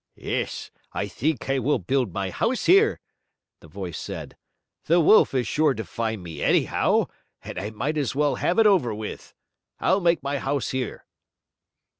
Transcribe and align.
"Yes, 0.17 0.71
I 0.93 1.07
think 1.07 1.47
I 1.47 1.59
will 1.59 1.77
build 1.77 2.11
my 2.11 2.31
house 2.31 2.65
here," 2.65 2.99
the 3.59 3.67
voice 3.67 3.99
said. 3.99 4.35
"The 4.85 4.99
wolf 4.99 5.35
is 5.35 5.47
sure 5.47 5.75
to 5.75 5.85
find 5.85 6.23
me 6.23 6.41
anyhow, 6.41 7.05
and 7.43 7.59
I 7.59 7.69
might 7.69 7.97
as 7.99 8.15
well 8.15 8.37
have 8.37 8.57
it 8.57 8.65
over 8.65 8.95
with. 8.95 9.35
I'll 9.79 10.01
make 10.01 10.23
my 10.23 10.39
house 10.39 10.69
here." 10.69 11.05